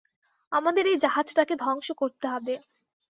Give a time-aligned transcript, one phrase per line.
[0.51, 2.53] আমাদের এই জাহাজটাকে ধ্বংস করতে হবে।